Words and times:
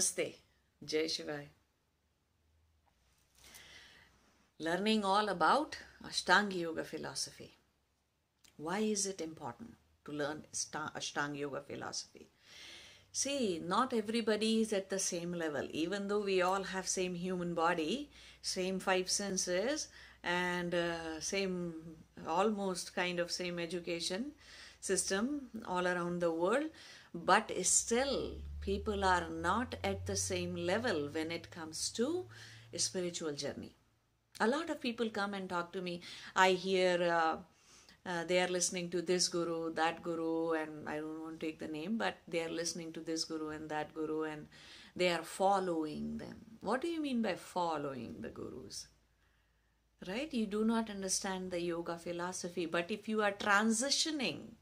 Namaste. 0.00 0.34
Jai 0.82 1.04
Shivai. 1.04 1.46
Learning 4.58 5.04
all 5.04 5.28
about 5.28 5.76
Ashtanga 6.06 6.58
Yoga 6.58 6.84
philosophy. 6.84 7.56
Why 8.56 8.78
is 8.78 9.06
it 9.06 9.20
important 9.20 9.74
to 10.06 10.12
learn 10.12 10.44
Ashtanga 10.54 11.38
Yoga 11.38 11.60
philosophy? 11.60 12.28
See, 13.12 13.60
not 13.62 13.92
everybody 13.92 14.62
is 14.62 14.72
at 14.72 14.88
the 14.88 14.98
same 14.98 15.34
level. 15.34 15.68
Even 15.70 16.08
though 16.08 16.20
we 16.20 16.40
all 16.40 16.62
have 16.62 16.88
same 16.88 17.14
human 17.14 17.54
body, 17.54 18.10
same 18.40 18.78
five 18.78 19.10
senses, 19.10 19.88
and 20.22 20.74
uh, 20.74 21.20
same 21.20 21.74
almost 22.26 22.94
kind 22.94 23.18
of 23.18 23.30
same 23.30 23.58
education 23.58 24.32
system 24.80 25.48
all 25.66 25.86
around 25.86 26.20
the 26.20 26.32
world, 26.32 26.70
but 27.14 27.52
still 27.64 28.36
people 28.60 29.04
are 29.04 29.28
not 29.28 29.74
at 29.82 30.06
the 30.06 30.16
same 30.16 30.54
level 30.54 31.08
when 31.12 31.30
it 31.30 31.50
comes 31.50 31.90
to 31.90 32.26
spiritual 32.76 33.32
journey. 33.32 33.74
A 34.40 34.46
lot 34.46 34.70
of 34.70 34.80
people 34.80 35.10
come 35.10 35.34
and 35.34 35.48
talk 35.48 35.72
to 35.72 35.82
me. 35.82 36.00
I 36.34 36.52
hear 36.52 37.02
uh, 37.02 37.36
uh, 38.06 38.24
they 38.24 38.40
are 38.40 38.48
listening 38.48 38.88
to 38.90 39.02
this 39.02 39.28
guru, 39.28 39.72
that 39.74 40.02
guru, 40.02 40.52
and 40.52 40.88
I 40.88 40.96
don't 40.96 41.20
want 41.20 41.40
to 41.40 41.46
take 41.46 41.58
the 41.58 41.68
name, 41.68 41.98
but 41.98 42.16
they 42.26 42.42
are 42.42 42.48
listening 42.48 42.92
to 42.94 43.00
this 43.00 43.24
guru 43.24 43.50
and 43.50 43.68
that 43.68 43.92
guru, 43.94 44.22
and 44.22 44.46
they 44.96 45.10
are 45.10 45.22
following 45.22 46.16
them. 46.16 46.36
What 46.60 46.80
do 46.80 46.88
you 46.88 47.00
mean 47.00 47.20
by 47.20 47.34
following 47.34 48.16
the 48.20 48.30
gurus? 48.30 48.88
Right? 50.08 50.32
You 50.32 50.46
do 50.46 50.64
not 50.64 50.88
understand 50.88 51.50
the 51.50 51.60
yoga 51.60 51.98
philosophy, 51.98 52.64
but 52.64 52.90
if 52.90 53.06
you 53.06 53.22
are 53.22 53.32
transitioning 53.32 54.54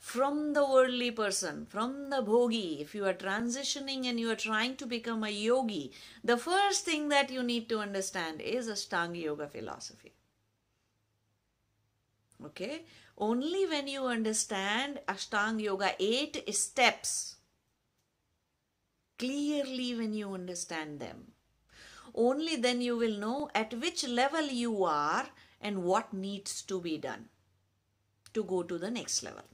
from 0.00 0.54
the 0.54 0.64
worldly 0.64 1.10
person, 1.10 1.66
from 1.66 2.08
the 2.08 2.22
bhogi, 2.22 2.80
if 2.80 2.94
you 2.94 3.04
are 3.04 3.12
transitioning 3.12 4.06
and 4.06 4.18
you 4.18 4.30
are 4.30 4.42
trying 4.44 4.74
to 4.76 4.86
become 4.86 5.22
a 5.22 5.28
yogi, 5.28 5.92
the 6.24 6.38
first 6.38 6.86
thing 6.86 7.10
that 7.10 7.30
you 7.30 7.42
need 7.42 7.68
to 7.68 7.78
understand 7.78 8.40
is 8.40 8.66
Ashtanga 8.66 9.22
Yoga 9.22 9.46
philosophy. 9.46 10.14
Okay? 12.42 12.86
Only 13.18 13.66
when 13.66 13.88
you 13.88 14.06
understand 14.06 15.00
Ashtanga 15.06 15.60
Yoga, 15.60 15.92
eight 16.00 16.42
steps, 16.54 17.36
clearly 19.18 19.94
when 19.94 20.14
you 20.14 20.32
understand 20.32 20.98
them, 20.98 21.32
only 22.14 22.56
then 22.56 22.80
you 22.80 22.96
will 22.96 23.18
know 23.18 23.50
at 23.54 23.74
which 23.74 24.08
level 24.08 24.46
you 24.46 24.82
are 24.82 25.26
and 25.60 25.84
what 25.84 26.14
needs 26.14 26.62
to 26.62 26.80
be 26.80 26.96
done 26.96 27.28
to 28.32 28.42
go 28.42 28.62
to 28.62 28.78
the 28.78 28.90
next 28.90 29.22
level 29.22 29.44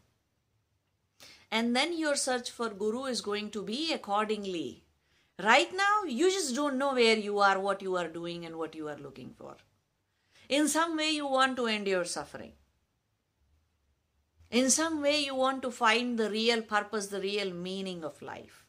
and 1.51 1.77
then 1.77 1.97
your 1.97 2.17
search 2.17 2.51
for 2.51 2.71
guru 2.71 3.05
is 3.05 3.21
going 3.21 3.51
to 3.51 3.63
be 3.63 3.93
accordingly. 3.93 4.83
Right 5.43 5.71
now 5.75 6.05
you 6.07 6.31
just 6.31 6.55
don't 6.55 6.79
know 6.79 6.95
where 6.95 7.17
you 7.17 7.39
are 7.39 7.59
what 7.61 7.83
you 7.83 7.97
are 7.97 8.09
doing 8.09 8.45
and 8.47 8.57
what 8.57 8.75
you 8.75 8.89
are 8.89 8.97
looking 8.97 9.35
for. 9.37 9.57
In 10.49 10.69
some 10.69 10.97
way 10.97 11.11
you 11.11 11.27
want 11.27 11.57
to 11.57 11.67
end 11.67 11.87
your 11.87 12.05
suffering. 12.05 12.53
In 14.51 14.71
some 14.71 15.03
way 15.03 15.25
you 15.25 15.35
want 15.35 15.63
to 15.63 15.71
find 15.71 16.19
the 16.19 16.31
real 16.31 16.63
purpose 16.63 17.09
the 17.09 17.21
real 17.21 17.53
meaning 17.53 18.05
of 18.05 18.23
life. 18.23 18.65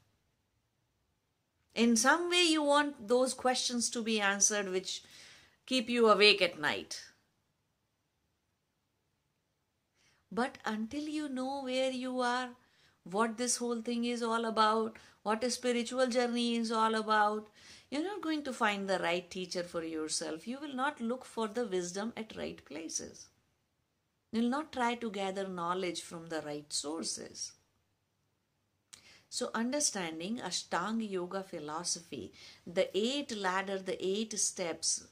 In 1.74 1.96
some 1.96 2.30
way 2.30 2.44
you 2.44 2.64
want 2.64 3.08
those 3.08 3.34
questions 3.34 3.90
to 3.92 4.02
be 4.02 4.20
answered 4.20 4.70
which 4.70 5.04
keep 5.66 5.90
you 5.90 6.10
awake 6.10 6.42
at 6.42 6.60
night. 6.60 7.02
But 10.32 10.58
until 10.66 11.04
you 11.04 11.30
know 11.30 11.64
where 11.64 11.92
you 11.92 12.20
are 12.20 12.50
what 13.12 13.38
this 13.38 13.58
whole 13.58 13.82
thing 13.82 14.06
is 14.06 14.24
all 14.24 14.46
about, 14.46 14.98
what 15.24 15.44
a 15.44 15.50
spiritual 15.50 16.08
journey 16.08 16.56
is 16.56 16.72
all 16.72 16.96
about. 16.96 17.48
You're 17.90 18.04
not 18.04 18.22
going 18.22 18.44
to 18.44 18.54
find 18.54 18.90
the 18.90 19.00
right 19.00 19.30
teacher 19.30 19.64
for 19.64 19.84
yourself. 19.84 20.48
You 20.48 20.60
will 20.60 20.76
not 20.76 21.00
look 21.00 21.26
for 21.26 21.48
the 21.48 21.66
wisdom 21.66 22.14
at 22.18 22.36
right 22.38 22.64
places. 22.66 23.28
You'll 24.32 24.50
not 24.50 24.74
try 24.74 24.96
to 24.96 25.10
gather 25.10 25.48
knowledge 25.48 26.02
from 26.02 26.28
the 26.28 26.42
right 26.42 26.72
sources. 26.72 27.54
So, 29.30 29.50
understanding 29.54 30.40
Ashtanga 30.40 31.10
Yoga 31.10 31.44
philosophy, 31.44 32.34
the 32.66 32.90
eight 32.98 33.36
ladder, 33.36 33.78
the 33.78 33.98
eight 34.06 34.38
steps 34.40 35.06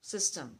system, 0.00 0.58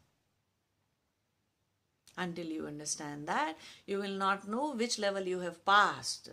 until 2.17 2.47
you 2.47 2.67
understand 2.67 3.27
that, 3.27 3.57
you 3.87 3.99
will 3.99 4.17
not 4.17 4.49
know 4.49 4.75
which 4.75 4.99
level 4.99 5.23
you 5.23 5.41
have 5.41 5.65
passed 5.65 6.31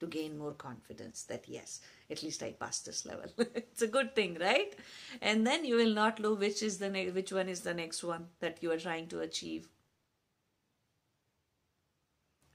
to 0.00 0.06
gain 0.06 0.36
more 0.38 0.52
confidence 0.52 1.22
that 1.24 1.48
yes 1.48 1.80
at 2.10 2.22
least 2.22 2.42
i 2.42 2.50
passed 2.52 2.86
this 2.86 3.04
level. 3.06 3.30
It's 3.54 3.82
a 3.82 3.86
good 3.86 4.14
thing 4.14 4.36
right? 4.40 4.74
And 5.20 5.46
then 5.46 5.64
you 5.64 5.76
will 5.76 5.94
not 5.94 6.20
know 6.20 6.34
which 6.34 6.62
is 6.62 6.78
the 6.78 6.90
ne- 6.90 7.10
which 7.10 7.32
one 7.32 7.48
is 7.48 7.60
the 7.60 7.74
next 7.74 8.04
one 8.04 8.28
that 8.40 8.62
you 8.62 8.72
are 8.72 8.78
trying 8.78 9.08
to 9.08 9.20
achieve. 9.20 9.68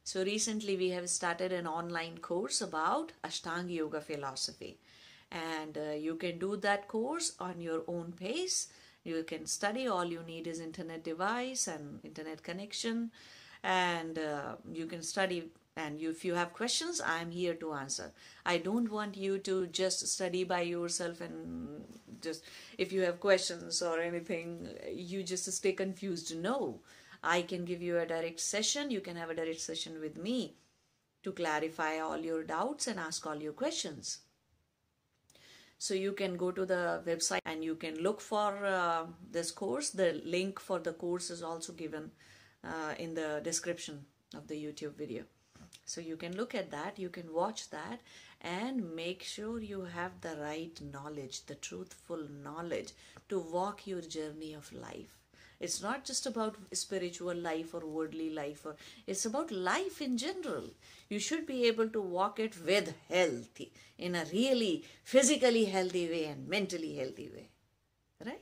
So 0.03 0.23
recently 0.23 0.75
we 0.77 0.89
have 0.89 1.09
started 1.09 1.51
an 1.51 1.67
online 1.67 2.17
course 2.19 2.61
about 2.61 3.13
ashtanga 3.23 3.73
yoga 3.73 4.01
philosophy. 4.01 4.79
And 5.31 5.77
uh, 5.77 5.91
you 5.91 6.15
can 6.15 6.39
do 6.39 6.57
that 6.57 6.87
course 6.87 7.33
on 7.39 7.61
your 7.61 7.83
own 7.87 8.11
pace. 8.13 8.67
You 9.03 9.23
can 9.23 9.45
study. 9.45 9.87
All 9.87 10.05
you 10.05 10.21
need 10.23 10.47
is 10.47 10.59
internet 10.59 11.03
device 11.03 11.67
and 11.67 11.99
internet 12.03 12.43
connection. 12.43 13.11
And 13.63 14.19
uh, 14.19 14.55
you 14.71 14.85
can 14.87 15.01
study 15.01 15.51
and 15.77 16.01
if 16.01 16.25
you 16.25 16.33
have 16.33 16.53
questions 16.53 17.01
i'm 17.05 17.31
here 17.31 17.53
to 17.53 17.73
answer. 17.73 18.11
I 18.45 18.57
don't 18.57 18.91
want 18.91 19.15
you 19.15 19.37
to 19.39 19.67
just 19.67 20.07
study 20.07 20.43
by 20.43 20.61
yourself 20.61 21.21
and 21.21 21.83
just 22.21 22.43
if 22.77 22.91
you 22.91 23.01
have 23.01 23.19
questions 23.19 23.81
or 23.81 23.99
anything 23.99 24.67
you 24.93 25.23
just 25.23 25.51
stay 25.51 25.71
confused. 25.73 26.35
No. 26.37 26.81
I 27.23 27.43
can 27.43 27.65
give 27.65 27.83
you 27.83 27.99
a 27.99 28.05
direct 28.05 28.39
session. 28.39 28.89
You 28.89 28.99
can 28.99 29.15
have 29.15 29.29
a 29.29 29.35
direct 29.35 29.59
session 29.61 29.99
with 30.01 30.17
me 30.17 30.55
to 31.23 31.31
clarify 31.31 31.99
all 31.99 32.17
your 32.17 32.43
doubts 32.43 32.87
and 32.87 32.99
ask 32.99 33.27
all 33.27 33.35
your 33.35 33.53
questions. 33.53 34.19
So 35.77 35.93
you 35.93 36.13
can 36.13 36.35
go 36.35 36.51
to 36.51 36.65
the 36.65 37.01
website 37.05 37.41
and 37.45 37.63
you 37.63 37.75
can 37.75 37.95
look 37.99 38.21
for 38.21 38.65
uh, 38.65 39.05
this 39.31 39.51
course. 39.51 39.91
The 39.91 40.19
link 40.25 40.59
for 40.59 40.79
the 40.79 40.93
course 40.93 41.29
is 41.29 41.43
also 41.43 41.73
given 41.73 42.11
uh, 42.63 42.93
in 42.97 43.13
the 43.13 43.41
description 43.43 44.05
of 44.35 44.47
the 44.47 44.55
youtube 44.55 44.95
video 44.95 45.23
so 45.85 46.01
you 46.01 46.15
can 46.15 46.35
look 46.35 46.55
at 46.55 46.71
that, 46.71 46.99
you 46.99 47.09
can 47.09 47.33
watch 47.33 47.69
that, 47.69 48.01
and 48.41 48.95
make 48.95 49.23
sure 49.23 49.59
you 49.59 49.81
have 49.81 50.21
the 50.21 50.35
right 50.41 50.79
knowledge, 50.93 51.45
the 51.45 51.55
truthful 51.55 52.27
knowledge 52.43 52.93
to 53.29 53.39
walk 53.39 53.85
your 53.85 54.01
journey 54.01 54.53
of 54.53 54.71
life. 54.73 55.17
It's 55.59 55.81
not 55.81 56.05
just 56.05 56.25
about 56.25 56.55
spiritual 56.73 57.35
life 57.35 57.75
or 57.75 57.85
worldly 57.85 58.31
life, 58.31 58.65
or 58.65 58.75
it's 59.05 59.25
about 59.25 59.51
life 59.51 60.01
in 60.01 60.17
general. 60.17 60.63
You 61.07 61.19
should 61.19 61.45
be 61.45 61.65
able 61.67 61.89
to 61.89 62.01
walk 62.01 62.39
it 62.39 62.55
with 62.65 62.95
health 63.09 63.61
in 63.97 64.15
a 64.15 64.25
really 64.31 64.83
physically 65.03 65.65
healthy 65.65 66.09
way 66.09 66.25
and 66.25 66.47
mentally 66.47 66.95
healthy 66.95 67.29
way. 67.29 67.49
Right? 68.25 68.41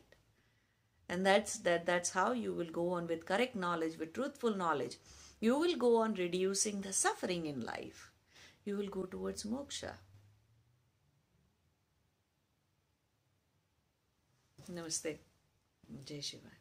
And 1.10 1.26
that's 1.26 1.58
that 1.60 1.86
that's 1.86 2.12
how 2.12 2.32
you 2.32 2.54
will 2.54 2.70
go 2.70 2.92
on 2.92 3.08
with 3.08 3.26
correct 3.26 3.56
knowledge, 3.56 3.98
with 3.98 4.14
truthful 4.14 4.56
knowledge 4.56 4.96
you 5.40 5.58
will 5.58 5.76
go 5.78 5.98
on 5.98 6.14
reducing 6.16 6.82
the 6.82 6.94
suffering 6.94 7.46
in 7.46 7.62
life. 7.62 8.12
You 8.66 8.78
will 8.78 8.90
go 8.90 9.04
towards 9.04 9.44
moksha. 9.44 9.94
Namaste. 14.70 15.18
Jai 16.06 16.20
Shiva. 16.20 16.52